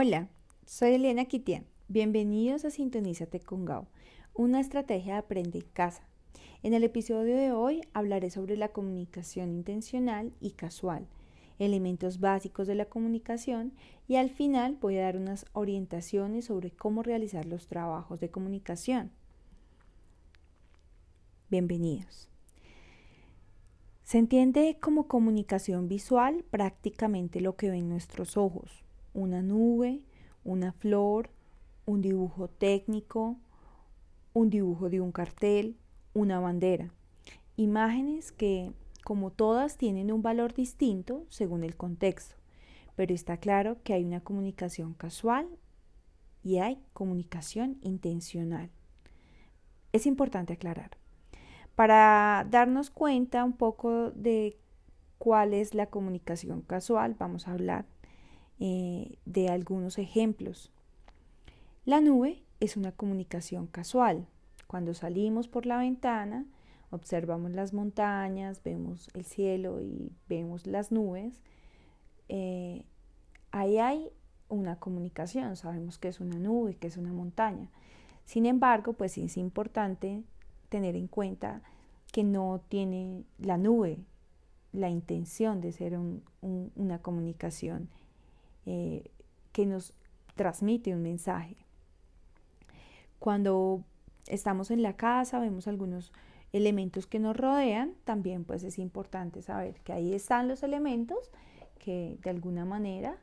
Hola, 0.00 0.28
soy 0.64 0.92
Elena 0.94 1.24
Kitian. 1.24 1.66
Bienvenidos 1.88 2.64
a 2.64 2.70
Sintonízate 2.70 3.40
con 3.40 3.64
Gao, 3.64 3.88
una 4.32 4.60
estrategia 4.60 5.14
de 5.14 5.18
aprende 5.18 5.58
en 5.58 5.64
casa. 5.72 6.04
En 6.62 6.72
el 6.72 6.84
episodio 6.84 7.36
de 7.36 7.50
hoy 7.50 7.80
hablaré 7.94 8.30
sobre 8.30 8.56
la 8.56 8.68
comunicación 8.68 9.50
intencional 9.50 10.32
y 10.38 10.52
casual, 10.52 11.08
elementos 11.58 12.20
básicos 12.20 12.68
de 12.68 12.76
la 12.76 12.84
comunicación 12.84 13.72
y 14.06 14.14
al 14.14 14.30
final 14.30 14.78
voy 14.80 14.98
a 14.98 15.02
dar 15.02 15.16
unas 15.16 15.46
orientaciones 15.52 16.44
sobre 16.44 16.70
cómo 16.70 17.02
realizar 17.02 17.44
los 17.44 17.66
trabajos 17.66 18.20
de 18.20 18.30
comunicación. 18.30 19.10
Bienvenidos. 21.50 22.28
Se 24.04 24.18
entiende 24.18 24.78
como 24.80 25.08
comunicación 25.08 25.88
visual 25.88 26.44
prácticamente 26.52 27.40
lo 27.40 27.56
que 27.56 27.68
ven 27.68 27.88
nuestros 27.88 28.36
ojos, 28.36 28.84
una 29.14 29.42
nube, 29.42 30.02
una 30.44 30.72
flor, 30.72 31.30
un 31.86 32.02
dibujo 32.02 32.48
técnico, 32.48 33.36
un 34.34 34.50
dibujo 34.50 34.88
de 34.88 35.00
un 35.00 35.12
cartel, 35.12 35.76
una 36.14 36.40
bandera. 36.40 36.92
Imágenes 37.56 38.32
que, 38.32 38.72
como 39.04 39.30
todas, 39.30 39.76
tienen 39.76 40.12
un 40.12 40.22
valor 40.22 40.54
distinto 40.54 41.24
según 41.28 41.64
el 41.64 41.76
contexto, 41.76 42.36
pero 42.94 43.14
está 43.14 43.38
claro 43.38 43.78
que 43.82 43.94
hay 43.94 44.04
una 44.04 44.20
comunicación 44.20 44.94
casual 44.94 45.48
y 46.42 46.58
hay 46.58 46.80
comunicación 46.92 47.78
intencional. 47.82 48.70
Es 49.92 50.06
importante 50.06 50.52
aclarar. 50.52 50.98
Para 51.74 52.46
darnos 52.50 52.90
cuenta 52.90 53.44
un 53.44 53.52
poco 53.52 54.10
de 54.10 54.58
cuál 55.18 55.54
es 55.54 55.74
la 55.74 55.86
comunicación 55.86 56.62
casual, 56.62 57.16
vamos 57.18 57.48
a 57.48 57.52
hablar 57.52 57.86
eh, 58.60 59.18
de 59.24 59.48
algunos 59.48 59.98
ejemplos. 59.98 60.70
La 61.84 62.00
nube 62.00 62.42
es 62.60 62.76
una 62.76 62.92
comunicación 62.92 63.66
casual. 63.66 64.26
Cuando 64.66 64.94
salimos 64.94 65.48
por 65.48 65.64
la 65.64 65.78
ventana, 65.78 66.44
observamos 66.90 67.52
las 67.52 67.72
montañas, 67.72 68.62
vemos 68.62 69.08
el 69.14 69.24
cielo 69.24 69.80
y 69.80 70.12
vemos 70.28 70.66
las 70.66 70.92
nubes. 70.92 71.40
Eh, 72.28 72.84
ahí 73.50 73.78
hay 73.78 74.10
una 74.48 74.76
comunicación, 74.76 75.56
sabemos 75.56 75.98
que 75.98 76.08
es 76.08 76.20
una 76.20 76.38
nube, 76.38 76.74
que 76.76 76.88
es 76.88 76.96
una 76.96 77.12
montaña. 77.12 77.70
Sin 78.24 78.44
embargo, 78.44 78.92
pues 78.92 79.16
es 79.18 79.36
importante 79.36 80.22
tener 80.68 80.96
en 80.96 81.06
cuenta 81.06 81.62
que 82.12 82.24
no 82.24 82.60
tiene 82.68 83.24
la 83.38 83.56
nube 83.56 83.98
la 84.72 84.90
intención 84.90 85.60
de 85.60 85.72
ser 85.72 85.98
una 86.40 86.98
comunicación 87.00 87.88
eh, 88.70 89.10
que 89.52 89.64
nos 89.64 89.94
transmite 90.34 90.92
un 90.94 91.02
mensaje. 91.02 91.56
Cuando 93.18 93.82
estamos 94.26 94.70
en 94.70 94.82
la 94.82 94.94
casa, 94.94 95.40
vemos 95.40 95.66
algunos 95.66 96.12
elementos 96.52 97.06
que 97.06 97.18
nos 97.18 97.34
rodean, 97.34 97.94
también 98.04 98.44
pues 98.44 98.64
es 98.64 98.78
importante 98.78 99.40
saber 99.40 99.80
que 99.80 99.94
ahí 99.94 100.12
están 100.12 100.48
los 100.48 100.62
elementos 100.62 101.30
que 101.78 102.18
de 102.22 102.28
alguna 102.28 102.66
manera 102.66 103.16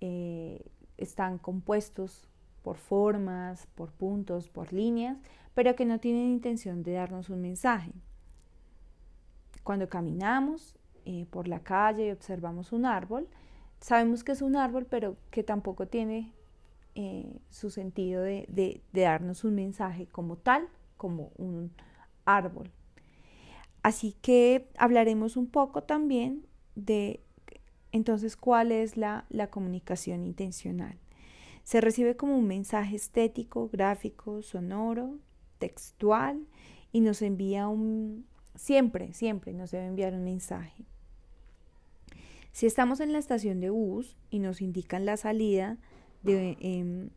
eh, 0.00 0.66
están 0.96 1.38
compuestos 1.38 2.28
por 2.62 2.76
formas, 2.76 3.68
por 3.76 3.92
puntos, 3.92 4.48
por 4.48 4.72
líneas, 4.72 5.16
pero 5.54 5.76
que 5.76 5.86
no 5.86 6.00
tienen 6.00 6.26
intención 6.26 6.82
de 6.82 6.94
darnos 6.94 7.30
un 7.30 7.40
mensaje. 7.40 7.92
Cuando 9.62 9.88
caminamos 9.88 10.76
eh, 11.04 11.26
por 11.30 11.46
la 11.46 11.60
calle 11.60 12.08
y 12.08 12.10
observamos 12.10 12.72
un 12.72 12.84
árbol, 12.84 13.28
sabemos 13.80 14.24
que 14.24 14.32
es 14.32 14.42
un 14.42 14.56
árbol, 14.56 14.86
pero 14.86 15.16
que 15.30 15.42
tampoco 15.42 15.86
tiene 15.86 16.32
eh, 16.94 17.38
su 17.50 17.70
sentido 17.70 18.22
de, 18.22 18.82
darnos 18.92 19.44
un 19.44 19.54
mensaje 19.54 20.06
como 20.06 20.36
tal, 20.36 20.68
como 20.96 21.30
un 21.36 21.72
árbol. 22.24 22.70
Así 23.82 24.16
que 24.20 24.68
hablaremos 24.76 25.36
un 25.36 25.46
poco 25.46 25.82
también 25.84 26.44
de 26.74 27.20
entonces 27.92 28.36
cuál 28.36 28.72
es 28.72 28.96
la, 28.96 29.24
la 29.30 29.48
comunicación 29.48 30.24
intencional. 30.24 30.98
Se 31.62 31.80
recibe 31.80 32.16
como 32.16 32.36
un 32.36 32.46
mensaje 32.46 32.96
estético, 32.96 33.68
gráfico, 33.68 34.42
sonoro, 34.42 35.18
textual 35.58 36.46
y 36.92 37.00
nos 37.00 37.22
envía 37.22 37.68
un, 37.68 38.26
siempre, 38.54 39.12
siempre 39.12 39.52
nos 39.52 39.70
debe 39.70 39.86
enviar 39.86 40.14
un 40.14 40.24
mensaje. 40.24 40.84
Si 42.58 42.66
estamos 42.66 42.98
en 42.98 43.12
la 43.12 43.20
estación 43.20 43.60
de 43.60 43.70
bus 43.70 44.16
y 44.30 44.40
nos 44.40 44.60
indican 44.60 45.06
la 45.06 45.16
salida 45.16 45.78
em, 46.24 47.10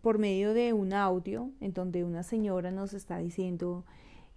por 0.00 0.18
medio 0.18 0.52
de 0.52 0.72
un 0.72 0.92
audio 0.92 1.52
en 1.60 1.74
donde 1.74 2.02
una 2.02 2.24
señora 2.24 2.72
nos 2.72 2.92
está 2.92 3.18
diciendo 3.18 3.84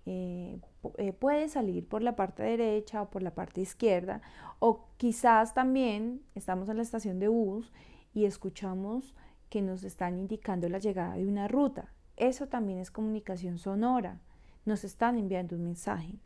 eh, 0.05 0.59
eh, 0.99 1.11
puede 1.13 1.49
salir 1.49 1.87
por 1.87 2.03
la 2.03 2.15
parte 2.15 2.43
derecha 2.43 3.01
o 3.01 3.09
por 3.09 3.23
la 3.23 3.33
parte 3.33 3.61
izquierda 3.61 4.21
o 4.59 4.85
quizás 4.97 5.55
también 5.55 6.21
estamos 6.35 6.69
en 6.69 6.77
la 6.77 6.83
estación 6.83 7.17
de 7.17 7.27
bus 7.27 7.73
y 8.13 8.25
escuchamos 8.25 9.15
que 9.49 9.63
nos 9.63 9.83
están 9.83 10.19
indicando 10.19 10.69
la 10.69 10.77
llegada 10.77 11.15
de 11.15 11.25
una 11.25 11.47
ruta. 11.47 11.91
Eso 12.15 12.47
también 12.47 12.77
es 12.77 12.91
comunicación 12.91 13.57
sonora. 13.57 14.21
Nos 14.65 14.83
están 14.83 15.17
enviando 15.17 15.55
un 15.55 15.63
mensaje. 15.63 16.19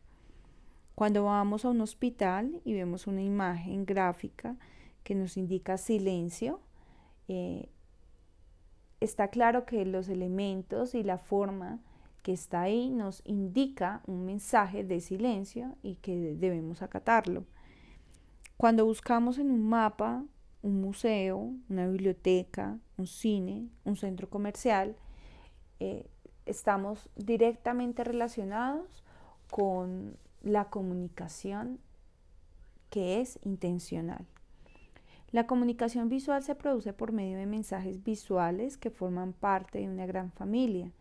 Cuando 0.96 1.26
vamos 1.26 1.66
a 1.66 1.70
un 1.70 1.82
hospital 1.82 2.62
y 2.64 2.74
vemos 2.74 3.06
una 3.06 3.22
imagen 3.22 3.86
gráfica 3.86 4.56
que 5.04 5.14
nos 5.14 5.38
indica 5.38 5.78
silencio, 5.78 6.62
eh, 7.28 7.70
está 9.02 9.28
claro 9.28 9.66
que 9.66 9.86
los 9.86 10.10
elementos 10.10 10.96
y 10.96 11.04
la 11.04 11.18
forma 11.18 11.80
que 12.24 12.34
está 12.34 12.62
ahí 12.62 12.90
nos 12.90 13.22
indica 13.26 14.02
un 14.08 14.26
mensaje 14.26 14.84
de 14.84 15.00
silencio 15.02 15.76
y 15.84 15.96
que 15.96 16.36
debemos 16.36 16.82
acatarlo. 16.82 17.46
Cuando 18.58 18.86
buscamos 18.86 19.38
en 19.38 19.52
un 19.52 19.68
mapa 19.68 20.24
un 20.66 20.82
museo, 20.82 21.54
una 21.70 21.88
biblioteca, 21.88 22.80
un 22.98 23.06
cine, 23.06 23.70
un 23.84 23.98
centro 23.98 24.32
comercial, 24.32 24.96
eh, 25.80 26.08
estamos 26.48 27.08
directamente 27.16 28.04
relacionados 28.04 29.04
con 29.52 30.18
la 30.46 30.70
comunicación 30.70 31.80
que 32.92 33.20
es 33.20 33.40
intencional. 33.44 34.26
La 35.32 35.48
comunicación 35.48 36.08
visual 36.08 36.44
se 36.44 36.56
produce 36.56 36.94
por 36.94 37.12
medio 37.12 37.38
de 37.38 37.48
mensajes 37.48 38.04
visuales 38.04 38.78
que 38.78 38.92
forman 38.92 39.34
parte 39.34 39.80
de 39.80 39.90
una 39.90 40.06
gran 40.06 40.32
familia 40.32 40.92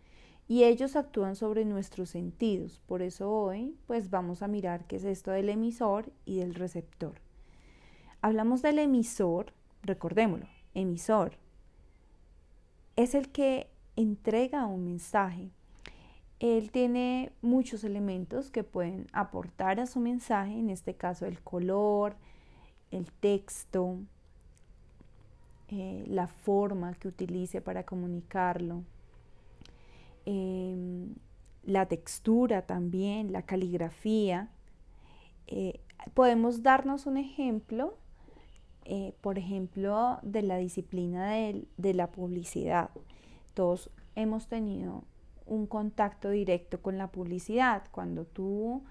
y 0.48 0.64
ellos 0.64 0.96
actúan 0.96 1.36
sobre 1.36 1.66
nuestros 1.66 2.08
sentidos. 2.08 2.80
Por 2.86 3.02
eso 3.02 3.30
hoy 3.30 3.76
pues 3.86 4.10
vamos 4.10 4.42
a 4.42 4.48
mirar 4.48 4.86
qué 4.86 4.96
es 4.96 5.04
esto 5.04 5.30
del 5.30 5.50
emisor 5.50 6.10
y 6.24 6.38
del 6.38 6.54
receptor. 6.54 7.20
Hablamos 8.22 8.62
del 8.62 8.78
emisor, 8.78 9.52
recordémoslo, 9.82 10.48
emisor. 10.72 11.36
Es 12.96 13.14
el 13.14 13.28
que 13.28 13.68
entrega 13.94 14.66
un 14.66 14.86
mensaje 14.86 15.50
él 16.44 16.70
tiene 16.70 17.32
muchos 17.40 17.84
elementos 17.84 18.50
que 18.50 18.64
pueden 18.64 19.06
aportar 19.14 19.80
a 19.80 19.86
su 19.86 19.98
mensaje, 19.98 20.52
en 20.52 20.68
este 20.68 20.92
caso 20.92 21.24
el 21.24 21.40
color, 21.40 22.16
el 22.90 23.10
texto, 23.12 23.96
eh, 25.68 26.04
la 26.06 26.26
forma 26.26 26.92
que 26.96 27.08
utilice 27.08 27.62
para 27.62 27.86
comunicarlo, 27.86 28.84
em, 30.26 31.14
la 31.62 31.86
textura 31.86 32.60
también, 32.60 33.32
la 33.32 33.40
caligrafía. 33.40 34.50
Eh, 35.46 35.80
podemos 36.12 36.62
darnos 36.62 37.06
un 37.06 37.16
ejemplo, 37.16 37.96
eh, 38.84 39.14
por 39.22 39.38
ejemplo, 39.38 40.18
de 40.20 40.42
la 40.42 40.58
disciplina 40.58 41.30
de 41.30 41.94
la 41.94 42.08
publicidad. 42.10 42.90
Todos 43.54 43.90
hemos 44.14 44.46
tenido 44.46 45.04
un 45.46 45.66
contacto 45.66 46.30
directo 46.30 46.80
con 46.80 46.98
la 46.98 47.10
publicidad. 47.10 47.84
Cuando 47.90 48.24
tú 48.24 48.84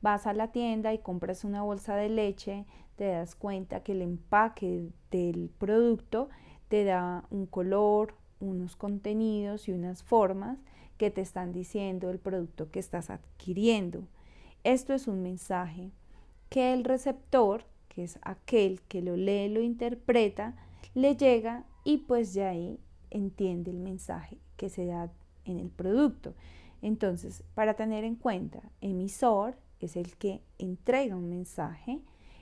vas 0.00 0.26
a 0.26 0.32
la 0.32 0.52
tienda 0.52 0.92
y 0.92 0.98
compras 0.98 1.44
una 1.44 1.62
bolsa 1.62 1.96
de 1.96 2.08
leche, 2.08 2.66
te 2.96 3.08
das 3.08 3.34
cuenta 3.34 3.82
que 3.82 3.92
el 3.92 4.02
empaque 4.02 4.90
del 5.10 5.50
producto 5.58 6.28
te 6.68 6.84
da 6.84 7.24
un 7.30 7.46
color, 7.46 8.14
unos 8.40 8.76
contenidos 8.76 9.68
y 9.68 9.72
unas 9.72 10.02
formas 10.02 10.58
que 10.96 11.10
te 11.10 11.20
están 11.20 11.52
diciendo 11.52 12.10
el 12.10 12.18
producto 12.18 12.70
que 12.70 12.80
estás 12.80 13.10
adquiriendo. 13.10 14.04
Esto 14.64 14.92
es 14.94 15.06
un 15.06 15.22
mensaje 15.22 15.92
que 16.48 16.72
el 16.72 16.84
receptor, 16.84 17.64
que 17.88 18.04
es 18.04 18.18
aquel 18.22 18.82
que 18.82 19.02
lo 19.02 19.16
lee, 19.16 19.48
lo 19.48 19.60
interpreta, 19.60 20.56
le 20.94 21.16
llega 21.16 21.64
y 21.84 21.98
pues 21.98 22.34
ya 22.34 22.50
ahí 22.50 22.80
entiende 23.10 23.70
el 23.70 23.78
mensaje 23.78 24.38
que 24.56 24.68
se 24.68 24.86
da 24.86 25.10
en 25.50 25.58
el 25.58 25.70
producto. 25.70 26.34
Entonces, 26.82 27.42
para 27.54 27.74
tener 27.74 28.04
en 28.04 28.14
cuenta, 28.14 28.62
emisor 28.80 29.56
es 29.80 29.96
el 29.96 30.16
que 30.16 30.42
entrega 30.58 31.16
un 31.16 31.28
mensaje. 31.28 32.00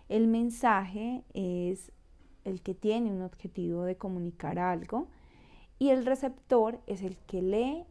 El 0.08 0.26
mensaje 0.26 1.24
es 1.34 1.92
el 2.44 2.62
que 2.62 2.74
tiene 2.74 3.10
un 3.10 3.22
objetivo 3.22 3.84
de 3.84 3.96
comunicar 3.96 4.58
algo 4.58 5.08
y 5.78 5.90
el 5.90 6.06
receptor 6.06 6.80
es 6.86 7.02
el 7.02 7.16
que 7.16 7.42
lee 7.42 7.84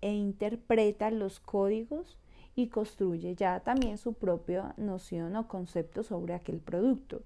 e 0.00 0.12
interpreta 0.12 1.10
los 1.10 1.38
códigos 1.38 2.18
y 2.54 2.68
construye 2.68 3.34
ya 3.34 3.60
también 3.60 3.98
su 3.98 4.12
propia 4.14 4.74
noción 4.76 5.36
o 5.36 5.48
concepto 5.48 6.02
sobre 6.02 6.34
aquel 6.34 6.58
producto. 6.58 7.22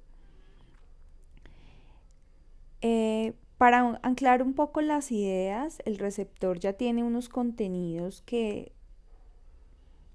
Eh, 2.82 3.34
para 3.58 3.98
anclar 4.02 4.42
un 4.42 4.52
poco 4.52 4.80
las 4.82 5.10
ideas, 5.10 5.80
el 5.84 5.98
receptor 5.98 6.58
ya 6.58 6.74
tiene 6.74 7.02
unos 7.02 7.28
contenidos 7.28 8.20
que, 8.22 8.72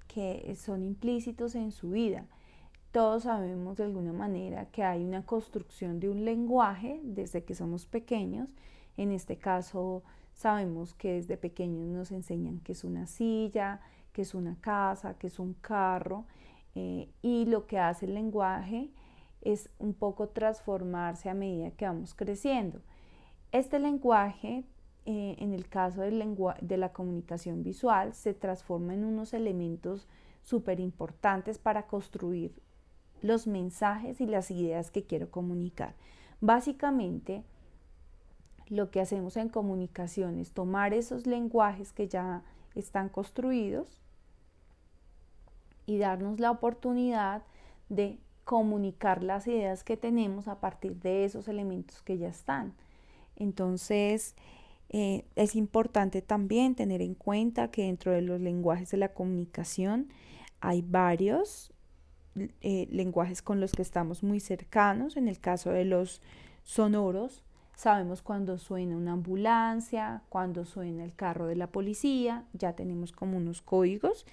que 0.07 0.55
son 0.55 0.83
implícitos 0.83 1.55
en 1.55 1.71
su 1.71 1.91
vida. 1.91 2.27
Todos 2.91 3.23
sabemos 3.23 3.77
de 3.77 3.85
alguna 3.85 4.13
manera 4.13 4.65
que 4.65 4.83
hay 4.83 5.03
una 5.03 5.25
construcción 5.25 5.99
de 5.99 6.09
un 6.09 6.25
lenguaje 6.25 6.99
desde 7.03 7.43
que 7.43 7.55
somos 7.55 7.85
pequeños. 7.85 8.53
En 8.97 9.11
este 9.11 9.37
caso, 9.37 10.03
sabemos 10.33 10.93
que 10.93 11.13
desde 11.13 11.37
pequeños 11.37 11.87
nos 11.87 12.11
enseñan 12.11 12.59
que 12.59 12.73
es 12.73 12.83
una 12.83 13.07
silla, 13.07 13.79
que 14.11 14.23
es 14.23 14.35
una 14.35 14.57
casa, 14.59 15.15
que 15.15 15.27
es 15.27 15.39
un 15.39 15.53
carro. 15.53 16.25
Eh, 16.75 17.09
y 17.21 17.45
lo 17.45 17.65
que 17.65 17.79
hace 17.79 18.05
el 18.05 18.13
lenguaje 18.13 18.91
es 19.41 19.69
un 19.79 19.93
poco 19.93 20.29
transformarse 20.29 21.29
a 21.29 21.33
medida 21.33 21.71
que 21.71 21.85
vamos 21.85 22.13
creciendo. 22.13 22.81
Este 23.51 23.79
lenguaje, 23.79 24.63
eh, 25.05 25.35
en 25.39 25.53
el 25.53 25.67
caso 25.67 26.01
de 26.01 26.77
la 26.77 26.93
comunicación 26.93 27.63
visual, 27.63 28.13
se 28.13 28.33
transforma 28.33 28.93
en 28.93 29.03
unos 29.03 29.33
elementos 29.33 30.07
súper 30.41 30.79
importantes 30.79 31.57
para 31.57 31.87
construir 31.87 32.53
los 33.21 33.47
mensajes 33.47 34.21
y 34.21 34.25
las 34.25 34.51
ideas 34.51 34.89
que 34.89 35.03
quiero 35.03 35.29
comunicar. 35.29 35.95
Básicamente, 36.39 37.43
lo 38.67 38.89
que 38.89 39.01
hacemos 39.01 39.35
en 39.35 39.49
comunicación 39.49 40.39
es 40.39 40.53
tomar 40.53 40.93
esos 40.93 41.27
lenguajes 41.27 41.91
que 41.91 42.07
ya 42.07 42.43
están 42.73 43.09
construidos 43.09 43.99
y 45.85 45.97
darnos 45.97 46.39
la 46.39 46.51
oportunidad 46.51 47.43
de 47.89 48.17
comunicar 48.45 49.23
las 49.23 49.45
ideas 49.45 49.83
que 49.83 49.97
tenemos 49.97 50.47
a 50.47 50.61
partir 50.61 50.95
de 50.95 51.25
esos 51.25 51.49
elementos 51.49 52.01
que 52.01 52.17
ya 52.17 52.29
están. 52.29 52.73
Entonces, 53.35 54.35
eh, 54.89 55.25
es 55.35 55.55
importante 55.55 56.21
también 56.21 56.75
tener 56.75 57.01
en 57.01 57.15
cuenta 57.15 57.71
que 57.71 57.83
dentro 57.83 58.11
de 58.11 58.21
los 58.21 58.41
lenguajes 58.41 58.91
de 58.91 58.97
la 58.97 59.13
comunicación 59.13 60.09
hay 60.59 60.81
varios 60.81 61.71
eh, 62.35 62.87
lenguajes 62.91 63.41
con 63.41 63.59
los 63.59 63.71
que 63.71 63.81
estamos 63.81 64.23
muy 64.23 64.39
cercanos. 64.39 65.17
En 65.17 65.27
el 65.27 65.39
caso 65.39 65.71
de 65.71 65.85
los 65.85 66.21
sonoros, 66.63 67.43
sabemos 67.75 68.21
cuando 68.21 68.57
suena 68.57 68.95
una 68.95 69.13
ambulancia, 69.13 70.23
cuando 70.29 70.65
suena 70.65 71.03
el 71.03 71.15
carro 71.15 71.47
de 71.47 71.55
la 71.55 71.67
policía, 71.67 72.45
ya 72.53 72.73
tenemos 72.73 73.11
como 73.11 73.37
unos 73.37 73.61
códigos. 73.61 74.25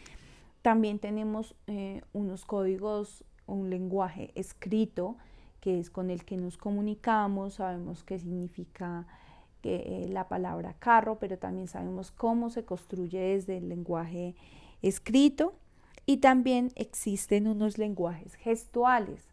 También 0.62 0.98
tenemos 0.98 1.54
eh, 1.66 2.02
unos 2.12 2.44
códigos, 2.44 3.24
un 3.46 3.70
lenguaje 3.70 4.32
escrito, 4.34 5.16
que 5.60 5.78
es 5.78 5.90
con 5.90 6.10
el 6.10 6.24
que 6.24 6.36
nos 6.36 6.56
comunicamos, 6.56 7.54
sabemos 7.54 8.04
qué 8.04 8.18
significa 8.18 9.06
eh, 9.64 10.06
la 10.08 10.28
palabra 10.28 10.74
carro, 10.78 11.18
pero 11.18 11.36
también 11.36 11.66
sabemos 11.66 12.10
cómo 12.12 12.48
se 12.48 12.64
construye 12.64 13.18
desde 13.18 13.58
el 13.58 13.68
lenguaje 13.68 14.34
escrito. 14.82 15.54
Y 16.06 16.18
también 16.18 16.72
existen 16.74 17.46
unos 17.46 17.76
lenguajes 17.76 18.34
gestuales, 18.36 19.28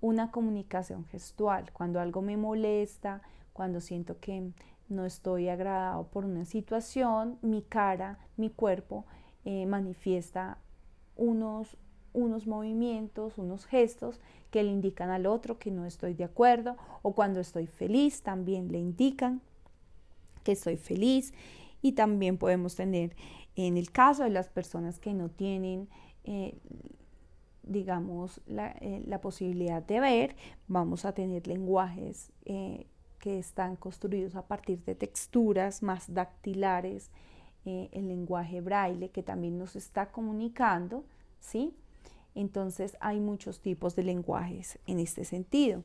una 0.00 0.32
comunicación 0.32 1.04
gestual. 1.04 1.72
Cuando 1.72 2.00
algo 2.00 2.20
me 2.20 2.36
molesta, 2.36 3.22
cuando 3.52 3.80
siento 3.80 4.18
que 4.18 4.50
no 4.88 5.04
estoy 5.04 5.48
agradado 5.48 6.08
por 6.08 6.24
una 6.24 6.44
situación, 6.46 7.38
mi 7.42 7.62
cara, 7.62 8.18
mi 8.36 8.50
cuerpo 8.50 9.04
eh, 9.44 9.66
manifiesta 9.66 10.58
unos, 11.16 11.76
unos 12.16 12.46
movimientos, 12.46 13.36
unos 13.36 13.66
gestos 13.66 14.20
que 14.50 14.62
le 14.62 14.70
indican 14.70 15.10
al 15.10 15.26
otro 15.26 15.58
que 15.58 15.70
no 15.70 15.84
estoy 15.84 16.14
de 16.14 16.24
acuerdo 16.24 16.76
o 17.02 17.12
cuando 17.12 17.40
estoy 17.40 17.66
feliz 17.66 18.22
también 18.22 18.72
le 18.72 18.78
indican 18.78 19.42
que 20.42 20.52
estoy 20.52 20.78
feliz 20.78 21.34
y 21.82 21.92
también 21.92 22.38
podemos 22.38 22.74
tener 22.74 23.14
en 23.54 23.76
el 23.76 23.90
caso 23.92 24.22
de 24.22 24.30
las 24.30 24.48
personas 24.48 24.98
que 24.98 25.12
no 25.12 25.28
tienen 25.28 25.88
eh, 26.24 26.58
digamos, 27.62 28.40
eh, 28.48 29.02
la, 29.06 29.20
posibilidad 29.20 29.82
de 29.82 29.98
ver, 29.98 30.36
vamos 30.68 31.04
a 31.04 31.12
tener 31.12 31.48
lenguajes 31.48 32.32
eh, 32.44 32.86
que 33.18 33.40
están 33.40 33.74
construidos 33.74 34.36
a 34.36 34.46
partir 34.46 34.84
de 34.84 34.94
texturas 34.94 35.82
más 35.82 36.12
dactilares, 36.12 37.10
el 37.64 38.06
lenguaje 38.06 38.60
braille 38.60 39.10
que 39.10 39.24
también 39.24 39.58
nos 39.58 39.74
está 39.74 40.12
comunicando, 40.12 41.04
¿sí? 41.40 41.74
Entonces 42.36 42.96
hay 43.00 43.18
muchos 43.18 43.60
tipos 43.60 43.96
de 43.96 44.04
lenguajes 44.04 44.78
en 44.86 45.00
este 45.00 45.24
sentido. 45.24 45.82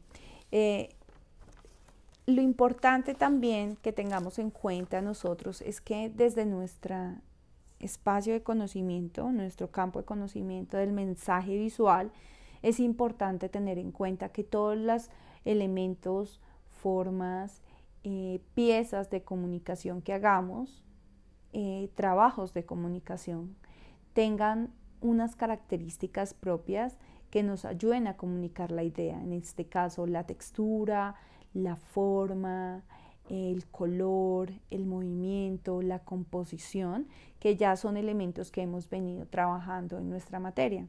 lo 2.28 2.42
importante 2.42 3.16
también 3.16 3.78
que 3.78 3.92
tengamos 3.92 4.38
en 4.38 4.52
cuenta 4.52 5.02
nosotros 5.02 5.62
es 5.62 5.82
que 5.82 6.10
desde 6.10 6.46
nuestra 6.46 7.22
espacio 7.82 8.34
de 8.34 8.44
conocimiento, 8.44 9.32
nuestro 9.32 9.72
campo 9.72 10.00
de 10.00 10.06
conocimiento 10.06 10.78
del 10.78 10.92
mensaje 10.92 11.58
visual, 11.58 12.12
es 12.62 12.80
importante 12.80 13.50
tener 13.50 13.78
en 13.78 13.92
cuenta 13.92 14.30
que 14.30 14.44
todos 14.44 14.78
los 14.78 15.10
elementos, 15.46 16.40
formas, 16.70 17.62
eh, 18.04 18.40
piezas 18.54 19.10
de 19.10 19.24
comunicación 19.24 20.02
que 20.02 20.14
hagamos, 20.14 20.84
eh, 21.54 21.90
trabajos 21.96 22.54
de 22.54 22.66
comunicación, 22.66 23.56
tengan 24.14 24.72
unas 25.02 25.36
características 25.36 26.34
propias 26.34 26.98
que 27.30 27.44
nos 27.44 27.66
ayuden 27.66 28.08
a 28.08 28.18
comunicar 28.18 28.72
la 28.72 28.84
idea. 28.84 29.22
En 29.22 29.34
este 29.34 29.66
caso, 29.66 30.06
la 30.06 30.26
textura, 30.26 31.16
la 31.54 31.76
forma, 31.76 32.84
el 33.30 33.66
color, 33.68 34.52
el 34.70 34.86
movimiento, 34.86 35.82
la 35.82 36.00
composición, 36.00 37.08
que 37.40 37.56
ya 37.56 37.76
son 37.76 37.98
elementos 37.98 38.52
que 38.52 38.62
hemos 38.62 38.90
venido 38.90 39.26
trabajando 39.26 39.98
en 39.98 40.10
nuestra 40.10 40.40
materia. 40.40 40.88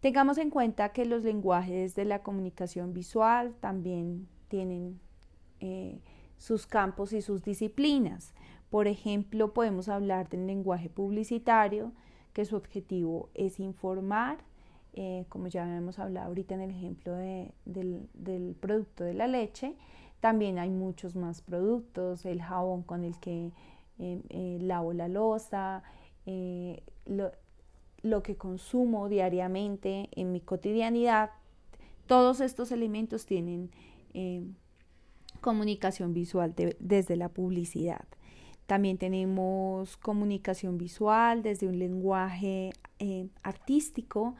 Tengamos 0.00 0.38
en 0.38 0.50
cuenta 0.50 0.90
que 0.90 1.06
los 1.06 1.22
lenguajes 1.22 1.94
de 1.94 2.04
la 2.04 2.22
comunicación 2.22 2.92
visual 2.92 3.54
también 3.60 4.28
tienen 4.48 5.00
eh, 5.60 6.00
sus 6.36 6.66
campos 6.66 7.12
y 7.12 7.22
sus 7.22 7.42
disciplinas. 7.42 8.34
Por 8.68 8.88
ejemplo, 8.88 9.54
podemos 9.54 9.88
hablar 9.88 10.28
del 10.28 10.46
lenguaje 10.46 10.90
publicitario, 10.90 11.92
que 12.36 12.44
su 12.44 12.54
objetivo 12.54 13.30
es 13.32 13.58
informar, 13.60 14.36
eh, 14.92 15.24
como 15.30 15.46
ya 15.46 15.64
hemos 15.74 15.98
hablado 15.98 16.26
ahorita 16.26 16.54
en 16.54 16.60
el 16.60 16.70
ejemplo 16.70 17.14
del 17.16 18.56
producto 18.60 19.04
de 19.04 19.14
la 19.14 19.26
leche, 19.26 19.74
también 20.20 20.58
hay 20.58 20.68
muchos 20.68 21.16
más 21.16 21.40
productos, 21.40 22.26
el 22.26 22.42
jabón 22.42 22.82
con 22.82 23.04
el 23.04 23.18
que 23.20 23.52
eh, 23.98 24.20
eh, 24.28 24.58
lavo 24.60 24.92
la 24.92 25.08
losa, 25.08 25.82
eh, 26.26 26.82
lo, 27.06 28.22
que 28.22 28.36
consumo 28.36 29.08
diariamente 29.08 30.10
en 30.12 30.32
mi 30.32 30.40
cotidianidad. 30.40 31.30
Todos 32.06 32.42
estos 32.42 32.70
elementos 32.70 33.24
tienen 33.24 33.70
comunicación 35.40 36.12
visual 36.12 36.54
desde 36.78 37.16
la 37.16 37.30
publicidad. 37.30 38.04
También 38.66 38.98
tenemos 38.98 39.96
comunicación 39.96 40.76
visual 40.76 41.42
desde 41.42 41.68
un 41.68 41.78
lenguaje 41.78 42.72
artístico 43.42 44.34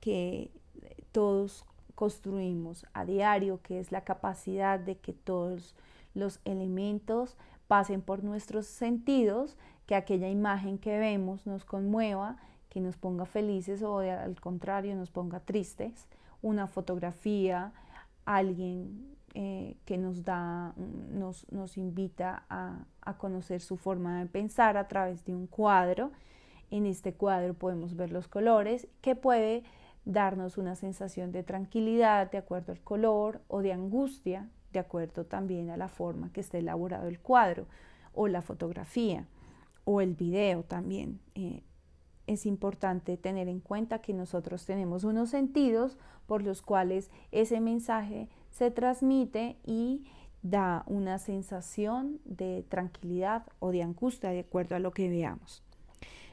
que 0.00 0.50
todos 1.12 1.64
construimos 1.94 2.86
a 2.92 3.04
diario, 3.04 3.60
que 3.62 3.80
es 3.80 3.92
la 3.92 4.02
capacidad 4.02 4.78
de 4.78 4.96
que 4.96 5.12
todos 5.12 5.74
los 6.14 6.40
elementos 6.44 7.36
pasen 7.66 8.02
por 8.02 8.24
nuestros 8.24 8.66
sentidos, 8.66 9.56
que 9.86 9.94
aquella 9.94 10.28
imagen 10.28 10.78
que 10.78 10.98
vemos 10.98 11.46
nos 11.46 11.64
conmueva, 11.64 12.36
que 12.68 12.80
nos 12.80 12.96
ponga 12.96 13.26
felices 13.26 13.82
o 13.82 13.98
al 13.98 14.40
contrario 14.40 14.94
nos 14.96 15.10
ponga 15.10 15.40
tristes, 15.40 16.06
una 16.42 16.66
fotografía, 16.66 17.72
alguien 18.24 19.17
eh, 19.34 19.76
que 19.84 19.98
nos 19.98 20.24
da, 20.24 20.74
nos, 20.76 21.50
nos 21.52 21.76
invita 21.76 22.44
a, 22.48 22.84
a 23.02 23.18
conocer 23.18 23.60
su 23.60 23.76
forma 23.76 24.20
de 24.20 24.26
pensar 24.26 24.76
a 24.76 24.88
través 24.88 25.24
de 25.24 25.34
un 25.34 25.46
cuadro. 25.46 26.10
En 26.70 26.86
este 26.86 27.14
cuadro 27.14 27.54
podemos 27.54 27.96
ver 27.96 28.12
los 28.12 28.28
colores 28.28 28.88
que 29.00 29.16
puede 29.16 29.62
darnos 30.04 30.56
una 30.58 30.74
sensación 30.74 31.32
de 31.32 31.42
tranquilidad 31.42 32.30
de 32.30 32.38
acuerdo 32.38 32.72
al 32.72 32.80
color 32.80 33.42
o 33.48 33.62
de 33.62 33.72
angustia 33.72 34.48
de 34.72 34.78
acuerdo 34.78 35.24
también 35.24 35.70
a 35.70 35.76
la 35.76 35.88
forma 35.88 36.32
que 36.32 36.40
esté 36.40 36.58
elaborado 36.58 37.08
el 37.08 37.20
cuadro 37.20 37.66
o 38.14 38.28
la 38.28 38.42
fotografía 38.42 39.26
o 39.84 40.00
el 40.00 40.14
video 40.14 40.62
también. 40.62 41.20
Eh, 41.34 41.62
es 42.26 42.44
importante 42.44 43.16
tener 43.16 43.48
en 43.48 43.60
cuenta 43.60 44.00
que 44.00 44.12
nosotros 44.12 44.66
tenemos 44.66 45.04
unos 45.04 45.30
sentidos 45.30 45.96
por 46.26 46.42
los 46.42 46.60
cuales 46.60 47.10
ese 47.32 47.60
mensaje 47.60 48.28
se 48.58 48.72
transmite 48.72 49.56
y 49.64 50.04
da 50.42 50.82
una 50.86 51.18
sensación 51.18 52.20
de 52.24 52.64
tranquilidad 52.68 53.44
o 53.60 53.70
de 53.70 53.84
angustia 53.84 54.30
de 54.30 54.40
acuerdo 54.40 54.74
a 54.74 54.80
lo 54.80 54.90
que 54.90 55.08
veamos. 55.08 55.62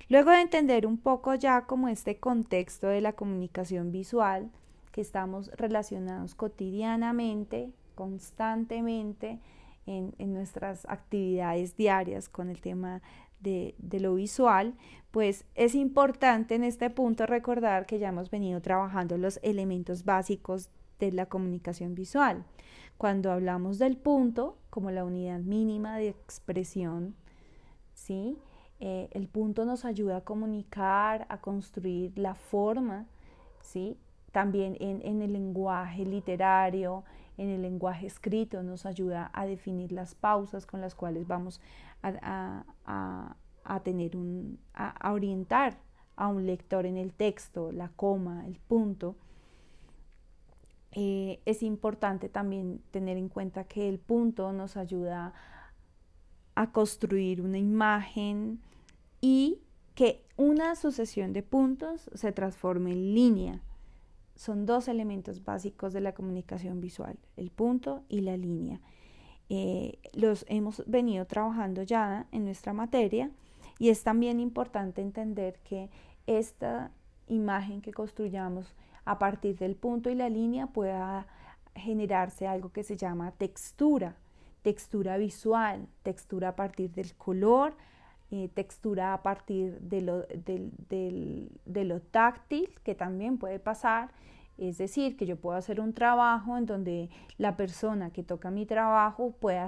Luego 0.09 0.31
de 0.31 0.41
entender 0.41 0.87
un 0.87 0.97
poco 0.97 1.35
ya 1.35 1.65
como 1.67 1.87
este 1.87 2.17
contexto 2.17 2.87
de 2.87 3.01
la 3.01 3.13
comunicación 3.13 3.91
visual, 3.91 4.49
que 4.91 5.01
estamos 5.01 5.51
relacionados 5.55 6.33
cotidianamente, 6.33 7.71
constantemente 7.93 9.39
en, 9.85 10.15
nuestras 10.33 10.85
actividades 10.87 11.77
diarias 11.77 12.27
con 12.27 12.49
el 12.49 12.59
tema 12.59 13.03
de, 13.39 13.75
de, 13.77 13.99
lo 13.99 14.15
visual, 14.15 14.73
pues 15.11 15.45
es 15.53 15.75
importante 15.75 16.55
en 16.55 16.63
este 16.63 16.89
punto 16.89 17.27
recordar 17.27 17.85
que 17.85 17.99
ya 17.99 18.09
hemos 18.09 18.31
venido 18.31 18.61
trabajando 18.61 19.17
los 19.17 19.39
elementos 19.43 20.05
básicos 20.05 20.71
de 20.99 21.11
la 21.11 21.25
comunicación 21.27 21.95
visual. 21.95 22.45
Cuando 22.97 23.31
hablamos 23.31 23.77
del 23.77 23.97
punto 23.97 24.57
como 24.69 24.91
la 24.91 25.03
unidad 25.03 25.39
mínima 25.39 25.97
de 25.97 26.09
expresión, 26.09 27.15
¿sí? 27.93 28.37
Eh, 28.79 29.09
el 29.11 29.27
punto 29.27 29.65
nos 29.65 29.85
ayuda 29.85 30.17
a 30.17 30.21
comunicar, 30.21 31.25
a 31.29 31.39
construir 31.39 32.17
la 32.17 32.35
forma, 32.35 33.05
¿sí? 33.61 33.97
También 34.31 34.75
en, 34.79 35.21
el 35.21 35.31
lenguaje 35.31 36.05
literario, 36.05 37.03
en 37.37 37.49
el 37.49 37.61
lenguaje 37.61 38.05
escrito, 38.05 38.63
nos 38.63 38.85
ayuda 38.85 39.31
a 39.33 39.45
definir 39.45 39.93
las 39.93 40.13
pausas 40.13 40.65
con 40.65 40.81
las 40.81 40.93
cuales 40.93 41.25
vamos 41.25 41.61
a, 42.01 42.65
tener 43.83 44.17
un, 44.17 44.59
a 44.73 45.13
orientar 45.13 45.77
a 46.15 46.27
un 46.27 46.45
lector 46.45 46.85
en 46.85 46.97
el 46.97 47.13
texto, 47.13 47.71
la 47.71 47.89
coma, 47.89 48.45
el 48.45 48.59
punto. 48.59 49.15
Eh, 50.97 51.41
es 51.45 51.61
importante 51.61 52.29
también 52.29 52.81
tener 52.91 53.17
en 53.17 53.27
cuenta 53.27 53.65
que 53.65 53.89
el 53.89 53.99
punto 53.99 54.53
nos 54.53 54.77
ayuda 54.77 55.33
a 56.55 56.71
construir 56.71 57.41
una 57.41 57.57
imagen 57.57 58.61
y 59.19 59.59
que 59.93 60.23
una 60.37 60.75
sucesión 60.75 61.33
de 61.33 61.43
puntos 61.43 62.09
se 62.13 62.31
transforme 62.31 62.93
en 62.93 63.13
línea. 63.13 63.61
Son 64.35 64.65
dos 64.65 64.87
elementos 64.87 65.43
básicos 65.43 65.91
de 65.91 65.99
la 65.99 66.13
comunicación 66.13 66.79
visual, 66.79 67.17
el 67.35 67.51
punto 67.51 68.03
y 68.07 68.21
la 68.21 68.37
línea. 68.37 68.79
Eh, 69.49 69.99
los 70.13 70.45
hemos 70.47 70.81
venido 70.87 71.25
trabajando 71.25 71.83
ya 71.83 72.25
en 72.31 72.45
nuestra 72.45 72.71
materia 72.71 73.31
y 73.79 73.89
es 73.89 74.03
también 74.03 74.39
importante 74.39 75.01
entender 75.01 75.59
que 75.65 75.89
esta 76.25 76.91
imagen 77.27 77.81
que 77.81 77.93
construyamos 77.93 78.73
a 79.05 79.19
partir 79.19 79.57
del 79.57 79.75
punto 79.75 80.09
y 80.09 80.15
la 80.15 80.29
línea 80.29 80.67
pueda 80.67 81.27
generarse 81.75 82.47
algo 82.47 82.71
que 82.71 82.83
se 82.83 82.97
llama 82.97 83.31
textura, 83.31 84.15
textura 84.63 85.17
visual, 85.17 85.87
textura 86.03 86.49
a 86.49 86.55
partir 86.55 86.91
del 86.91 87.13
color, 87.15 87.75
eh, 88.31 88.49
textura 88.53 89.13
a 89.13 89.21
partir 89.21 89.79
de 89.81 90.01
lo, 90.01 90.25
táctil, 92.11 92.69
que 92.83 92.95
también 92.95 93.37
puede 93.37 93.59
pasar. 93.59 94.09
Es 94.57 94.77
decir, 94.77 95.17
que 95.17 95.25
yo 95.25 95.35
puedo 95.35 95.57
hacer 95.57 95.81
un 95.81 95.93
trabajo 95.93 96.57
en 96.57 96.65
donde 96.65 97.09
la 97.37 97.57
persona 97.57 98.09
que 98.09 98.23
toca 98.23 98.49
mi 98.49 98.65
trabajo 98.65 99.31
pueda 99.31 99.67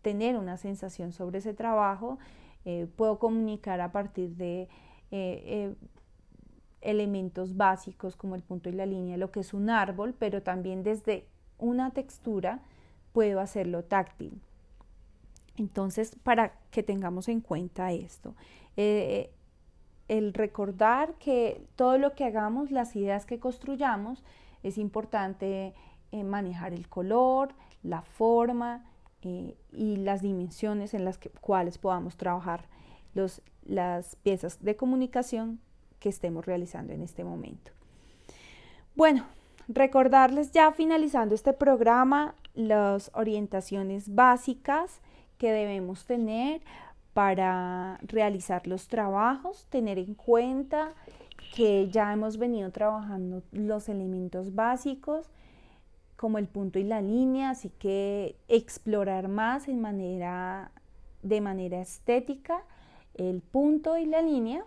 tener 0.00 0.38
una 0.38 0.56
sensación 0.56 1.12
sobre 1.12 1.38
ese 1.38 1.54
trabajo. 1.54 2.18
Eh, 2.64 2.86
puedo 2.96 3.18
comunicar 3.18 3.80
a 3.80 3.92
partir 3.92 4.36
de 4.36 4.68
eh, 5.10 5.74
elementos 6.80 7.56
básicos 7.56 8.16
como 8.16 8.34
el 8.34 8.42
punto 8.42 8.68
y 8.68 8.72
la 8.72 8.86
línea, 8.86 9.16
lo 9.16 9.30
que 9.30 9.40
es 9.40 9.52
un 9.54 9.70
árbol, 9.70 10.14
pero 10.18 10.42
también 10.42 10.82
desde 10.82 11.26
una 11.58 11.90
textura 11.90 12.60
puedo 13.12 13.40
hacerlo 13.40 13.84
táctil. 13.84 14.40
Entonces, 15.56 16.16
para 16.22 16.52
que 16.70 16.82
tengamos 16.82 17.28
en 17.28 17.40
cuenta 17.40 17.92
esto, 17.92 18.34
eh, 18.76 19.32
el 20.06 20.32
recordar 20.32 21.14
que 21.14 21.66
todo 21.76 21.98
lo 21.98 22.14
que 22.14 22.24
hagamos, 22.24 22.70
las 22.70 22.94
ideas 22.96 23.26
que 23.26 23.40
construyamos, 23.40 24.24
es 24.62 24.78
importante 24.78 25.74
eh, 26.12 26.24
manejar 26.24 26.72
el 26.72 26.88
color, 26.88 27.54
la 27.82 28.02
forma 28.02 28.84
eh, 29.22 29.56
y 29.72 29.96
las 29.96 30.22
dimensiones 30.22 30.94
en 30.94 31.04
las 31.04 31.18
cuales 31.40 31.78
podamos 31.78 32.16
trabajar 32.16 32.66
las 33.64 34.16
piezas 34.22 34.62
de 34.62 34.76
comunicación 34.76 35.60
que 35.98 36.08
estemos 36.08 36.46
realizando 36.46 36.92
en 36.92 37.02
este 37.02 37.24
momento. 37.24 37.72
Bueno, 38.94 39.26
recordarles 39.68 40.50
ya 40.52 40.72
finalizando 40.72 41.34
este 41.34 41.52
programa 41.52 42.34
las 42.54 43.10
orientaciones 43.14 44.14
básicas 44.14 45.00
que 45.38 45.52
debemos 45.52 46.04
tener 46.04 46.62
para 47.14 47.98
realizar 48.02 48.66
los 48.66 48.88
trabajos, 48.88 49.66
tener 49.70 49.98
en 49.98 50.14
cuenta 50.14 50.92
que 51.54 51.88
ya 51.90 52.12
hemos 52.12 52.38
venido 52.38 52.70
trabajando 52.70 53.42
los 53.52 53.88
elementos 53.88 54.54
básicos 54.54 55.30
como 56.16 56.38
el 56.38 56.48
punto 56.48 56.80
y 56.80 56.84
la 56.84 57.00
línea, 57.00 57.50
así 57.50 57.70
que 57.78 58.36
explorar 58.48 59.28
más 59.28 59.68
en 59.68 59.80
manera, 59.80 60.72
de 61.22 61.40
manera 61.40 61.80
estética 61.80 62.62
el 63.14 63.40
punto 63.40 63.96
y 63.96 64.06
la 64.06 64.22
línea 64.22 64.64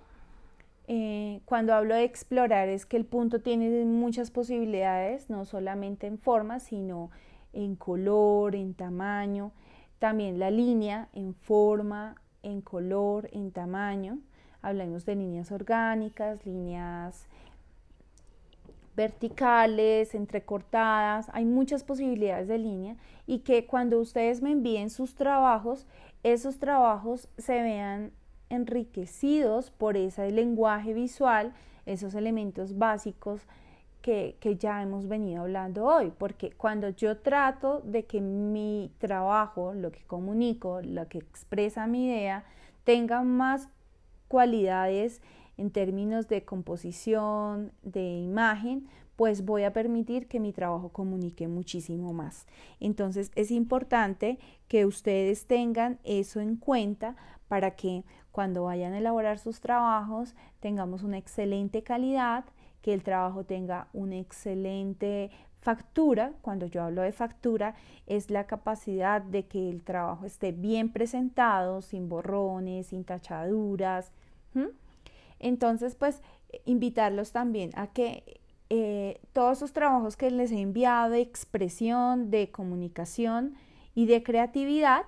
eh, 0.93 1.39
cuando 1.45 1.73
hablo 1.73 1.95
de 1.95 2.03
explorar 2.03 2.67
es 2.67 2.85
que 2.85 2.97
el 2.97 3.05
punto 3.05 3.39
tiene 3.39 3.85
muchas 3.85 4.29
posibilidades, 4.29 5.29
no 5.29 5.45
solamente 5.45 6.05
en 6.05 6.17
forma, 6.17 6.59
sino 6.59 7.11
en 7.53 7.77
color, 7.77 8.55
en 8.55 8.73
tamaño, 8.73 9.53
también 9.99 10.37
la 10.37 10.51
línea 10.51 11.07
en 11.13 11.33
forma, 11.33 12.15
en 12.43 12.59
color, 12.59 13.29
en 13.31 13.51
tamaño. 13.51 14.19
Hablamos 14.61 15.05
de 15.05 15.15
líneas 15.15 15.53
orgánicas, 15.53 16.45
líneas 16.45 17.25
verticales, 18.93 20.13
entrecortadas, 20.13 21.29
hay 21.31 21.45
muchas 21.45 21.85
posibilidades 21.85 22.49
de 22.49 22.57
línea 22.57 22.97
y 23.25 23.39
que 23.39 23.65
cuando 23.65 23.97
ustedes 23.97 24.41
me 24.41 24.51
envíen 24.51 24.89
sus 24.89 25.15
trabajos, 25.15 25.87
esos 26.23 26.59
trabajos 26.59 27.29
se 27.37 27.61
vean 27.61 28.11
enriquecidos 28.51 29.71
por 29.71 29.97
ese 29.97 30.29
lenguaje 30.31 30.93
visual, 30.93 31.53
esos 31.85 32.13
elementos 32.13 32.77
básicos 32.77 33.47
que, 34.01 34.57
ya 34.59 34.81
hemos 34.81 35.07
venido 35.07 35.41
hablando 35.41 35.85
hoy, 35.85 36.11
porque 36.17 36.51
cuando 36.51 36.89
yo 36.89 37.19
trato 37.19 37.81
de 37.85 38.05
que 38.05 38.19
mi 38.19 38.91
trabajo, 38.97 39.73
lo 39.73 39.91
que 39.91 40.01
comunico, 40.01 40.81
lo 40.81 41.07
que 41.07 41.19
expresa 41.19 41.87
mi 41.87 42.07
idea, 42.07 42.43
tenga 42.83 43.23
más 43.23 43.69
cualidades 44.27 45.21
en 45.57 45.69
términos 45.69 46.27
de 46.27 46.43
composición, 46.43 47.71
de 47.83 48.17
imagen, 48.17 48.87
pues 49.15 49.45
voy 49.45 49.63
a 49.63 49.73
permitir 49.73 50.27
que 50.27 50.39
mi 50.39 50.51
trabajo 50.51 50.89
comunique 50.89 51.47
muchísimo 51.47 52.11
más. 52.11 52.47
Entonces 52.79 53.31
es 53.35 53.51
importante 53.51 54.39
que 54.67 54.87
ustedes 54.87 55.45
tengan 55.45 55.99
eso 56.03 56.39
en 56.39 56.55
cuenta 56.55 57.15
para 57.51 57.71
que 57.71 58.05
cuando 58.31 58.63
vayan 58.63 58.93
a 58.93 58.99
elaborar 58.99 59.37
sus 59.37 59.59
trabajos 59.59 60.35
tengamos 60.61 61.03
una 61.03 61.17
excelente 61.17 61.83
calidad, 61.83 62.45
que 62.81 62.93
el 62.93 63.03
trabajo 63.03 63.43
tenga 63.43 63.89
una 63.91 64.15
excelente 64.19 65.31
factura. 65.59 66.31
Cuando 66.41 66.65
yo 66.65 66.81
hablo 66.81 67.01
de 67.01 67.11
factura 67.11 67.75
es 68.07 68.29
la 68.29 68.47
capacidad 68.47 69.21
de 69.21 69.47
que 69.47 69.69
el 69.69 69.83
trabajo 69.83 70.25
esté 70.25 70.53
bien 70.53 70.93
presentado, 70.93 71.81
sin 71.81 72.07
borrones, 72.07 72.87
sin 72.87 73.03
tachaduras. 73.03 74.13
Entonces, 75.37 75.95
pues 75.95 76.21
invitarlos 76.63 77.33
también 77.33 77.71
a 77.75 77.87
que 77.87 78.39
eh, 78.69 79.19
todos 79.33 79.57
esos 79.57 79.73
trabajos 79.73 80.15
que 80.15 80.31
les 80.31 80.53
he 80.53 80.61
enviado 80.61 81.09
de 81.09 81.19
expresión, 81.19 82.31
de 82.31 82.49
comunicación 82.49 83.55
y 83.93 84.05
de 84.05 84.23
creatividad, 84.23 85.03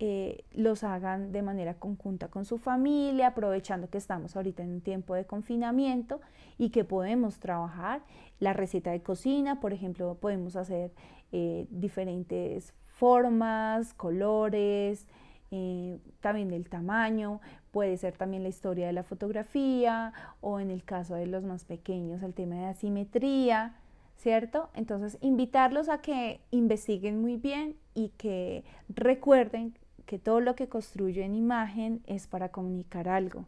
eh, 0.00 0.44
los 0.52 0.84
hagan 0.84 1.32
de 1.32 1.42
manera 1.42 1.74
conjunta 1.74 2.28
con 2.28 2.44
su 2.44 2.58
familia, 2.58 3.28
aprovechando 3.28 3.90
que 3.90 3.98
estamos 3.98 4.36
ahorita 4.36 4.62
en 4.62 4.74
un 4.74 4.80
tiempo 4.80 5.14
de 5.14 5.26
confinamiento 5.26 6.20
y 6.56 6.70
que 6.70 6.84
podemos 6.84 7.40
trabajar 7.40 8.02
la 8.38 8.52
receta 8.52 8.92
de 8.92 9.02
cocina, 9.02 9.58
por 9.58 9.72
ejemplo, 9.72 10.14
podemos 10.14 10.54
hacer 10.54 10.92
eh, 11.32 11.66
diferentes 11.70 12.74
formas, 12.86 13.92
colores, 13.94 15.06
eh, 15.50 15.98
también 16.20 16.52
el 16.52 16.68
tamaño, 16.68 17.40
puede 17.70 17.96
ser 17.96 18.16
también 18.16 18.42
la 18.42 18.50
historia 18.50 18.86
de 18.86 18.92
la 18.92 19.02
fotografía 19.02 20.12
o 20.40 20.60
en 20.60 20.70
el 20.70 20.84
caso 20.84 21.14
de 21.14 21.26
los 21.26 21.42
más 21.42 21.64
pequeños 21.64 22.22
el 22.22 22.34
tema 22.34 22.56
de 22.56 22.66
asimetría, 22.66 23.74
¿cierto? 24.16 24.68
Entonces, 24.74 25.16
invitarlos 25.20 25.88
a 25.88 25.98
que 26.02 26.40
investiguen 26.50 27.20
muy 27.20 27.36
bien 27.36 27.76
y 27.94 28.10
que 28.10 28.64
recuerden 28.88 29.74
que 30.08 30.18
todo 30.18 30.40
lo 30.40 30.56
que 30.56 30.70
construyo 30.70 31.22
en 31.22 31.34
imagen 31.34 32.02
es 32.06 32.26
para 32.26 32.48
comunicar 32.48 33.10
algo. 33.10 33.44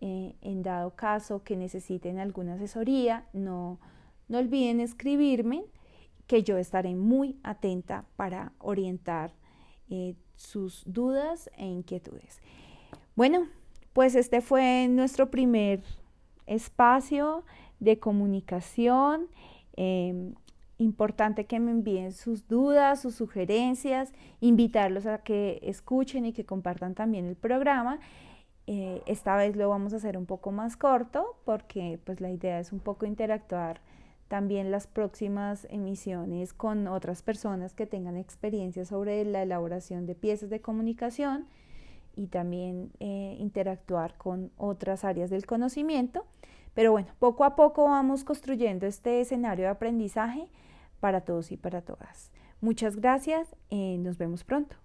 Eh, 0.00 0.36
en 0.40 0.62
dado 0.62 0.94
caso 0.94 1.42
que 1.42 1.56
necesiten 1.56 2.20
alguna 2.20 2.54
asesoría, 2.54 3.26
no, 3.32 3.80
no 4.28 4.38
olviden 4.38 4.78
escribirme 4.78 5.64
que 6.28 6.44
yo 6.44 6.58
estaré 6.58 6.94
muy 6.94 7.40
atenta 7.42 8.04
para 8.14 8.52
orientar 8.60 9.32
eh, 9.88 10.14
sus 10.36 10.84
dudas 10.86 11.50
e 11.56 11.66
inquietudes. 11.66 12.40
Bueno, 13.16 13.48
pues 13.92 14.14
este 14.14 14.42
fue 14.42 14.86
nuestro 14.88 15.28
primer 15.28 15.82
espacio 16.46 17.42
de 17.80 17.98
comunicación. 17.98 19.26
Em, 19.74 20.34
importante 20.80 21.44
que 21.44 21.60
me 21.60 21.70
envíen 21.70 22.12
sus 22.12 22.48
dudas, 22.48 23.00
sus 23.00 23.14
sugerencias, 23.14 24.12
invitarlos 24.40 25.06
a 25.06 25.18
que 25.18 25.60
escuchen 25.62 26.24
y 26.24 26.32
que 26.32 26.44
compartan 26.44 26.94
también 26.94 27.26
el 27.26 27.36
programa. 27.36 28.00
Eh, 28.66 29.02
esta 29.06 29.36
vez 29.36 29.56
lo 29.56 29.68
vamos 29.68 29.92
a 29.92 29.96
hacer 29.96 30.16
un 30.16 30.26
poco 30.26 30.52
más 30.52 30.76
corto 30.76 31.36
porque 31.44 32.00
pues 32.04 32.20
la 32.20 32.30
idea 32.30 32.58
es 32.60 32.72
un 32.72 32.80
poco 32.80 33.04
interactuar 33.04 33.80
también 34.28 34.70
las 34.70 34.86
próximas 34.86 35.66
emisiones 35.70 36.54
con 36.54 36.86
otras 36.86 37.20
personas 37.20 37.74
que 37.74 37.86
tengan 37.86 38.16
experiencia 38.16 38.84
sobre 38.84 39.24
la 39.24 39.42
elaboración 39.42 40.06
de 40.06 40.14
piezas 40.14 40.50
de 40.50 40.60
comunicación 40.60 41.46
y 42.16 42.28
también 42.28 42.90
eh, 43.00 43.36
interactuar 43.38 44.16
con 44.16 44.50
otras 44.56 45.04
áreas 45.04 45.30
del 45.30 45.46
conocimiento. 45.46 46.24
Pero 46.74 46.92
bueno, 46.92 47.08
poco 47.18 47.44
a 47.44 47.56
poco 47.56 47.84
vamos 47.84 48.24
construyendo 48.24 48.86
este 48.86 49.20
escenario 49.20 49.64
de 49.64 49.70
aprendizaje 49.70 50.48
para 51.00 51.22
todos 51.22 51.50
y 51.50 51.56
para 51.56 51.82
todas. 51.82 52.30
Muchas 52.60 52.96
gracias, 52.96 53.56
y 53.70 53.98
nos 53.98 54.18
vemos 54.18 54.44
pronto. 54.44 54.76